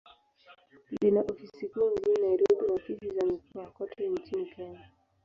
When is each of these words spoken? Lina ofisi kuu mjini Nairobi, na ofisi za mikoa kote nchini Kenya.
Lina 1.01 1.21
ofisi 1.21 1.67
kuu 1.69 1.91
mjini 1.91 2.21
Nairobi, 2.21 2.67
na 2.67 2.73
ofisi 2.73 3.09
za 3.13 3.25
mikoa 3.25 3.71
kote 3.71 4.09
nchini 4.09 4.45
Kenya. 4.45 4.89